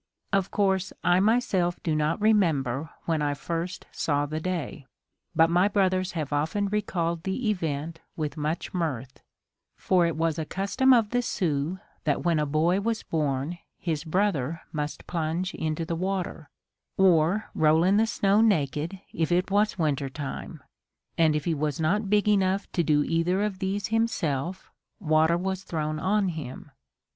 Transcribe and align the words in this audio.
Of 0.33 0.49
course 0.49 0.91
I 1.03 1.19
myself 1.19 1.77
do 1.83 1.93
not 1.95 2.19
remember 2.19 2.89
when 3.05 3.21
I 3.21 3.35
first 3.35 3.85
saw 3.91 4.25
the 4.25 4.39
day, 4.39 4.87
but 5.35 5.47
my 5.47 5.67
brothers 5.67 6.13
have 6.13 6.33
often 6.33 6.67
recalled 6.69 7.21
the 7.21 7.47
event 7.51 7.99
with 8.15 8.35
much 8.35 8.73
mirth; 8.73 9.21
for 9.77 10.07
it 10.07 10.15
was 10.17 10.39
a 10.39 10.43
custom 10.45 10.91
of 10.91 11.11
the 11.11 11.21
Sioux 11.21 11.77
that 12.03 12.23
when 12.23 12.39
a 12.39 12.47
boy 12.47 12.79
was 12.81 13.03
born 13.03 13.59
his 13.77 14.03
brother 14.03 14.61
must 14.71 15.05
plunge 15.05 15.53
into 15.53 15.85
the 15.85 15.95
water, 15.95 16.49
or 16.97 17.51
roll 17.53 17.83
in 17.83 17.97
the 17.97 18.07
snow 18.07 18.41
naked 18.41 18.99
if 19.13 19.31
it 19.31 19.51
was 19.51 19.77
winter 19.77 20.09
time; 20.09 20.63
and 21.15 21.35
if 21.35 21.45
he 21.45 21.53
was 21.53 21.79
not 21.79 22.09
big 22.09 22.27
enough 22.27 22.65
to 22.71 22.81
do 22.81 23.03
either 23.03 23.43
of 23.43 23.59
these 23.59 23.89
himself, 23.89 24.71
water 24.99 25.37
was 25.37 25.61
thrown 25.63 25.99
on 25.99 26.29
him. 26.29 26.71